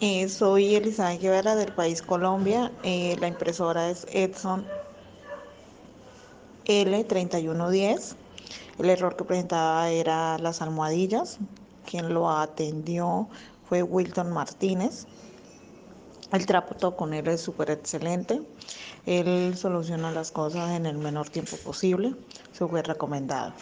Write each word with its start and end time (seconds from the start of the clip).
Eh, 0.00 0.28
soy 0.28 0.76
Elizabeth 0.76 1.20
Guevara 1.20 1.56
del 1.56 1.72
país 1.72 2.02
Colombia. 2.02 2.70
Eh, 2.84 3.16
la 3.18 3.26
impresora 3.26 3.90
es 3.90 4.06
Edson 4.12 4.64
L3110. 6.66 8.14
El 8.78 8.90
error 8.90 9.16
que 9.16 9.24
presentaba 9.24 9.90
era 9.90 10.38
las 10.38 10.62
almohadillas. 10.62 11.38
Quien 11.84 12.14
lo 12.14 12.30
atendió 12.30 13.28
fue 13.68 13.82
Wilton 13.82 14.30
Martínez. 14.30 15.08
El 16.30 16.46
trato 16.46 16.94
con 16.94 17.12
él 17.12 17.26
es 17.26 17.40
súper 17.40 17.70
excelente. 17.72 18.40
Él 19.04 19.56
soluciona 19.56 20.12
las 20.12 20.30
cosas 20.30 20.76
en 20.76 20.86
el 20.86 20.98
menor 20.98 21.28
tiempo 21.28 21.56
posible. 21.56 22.14
Súper 22.52 22.86
recomendado. 22.86 23.52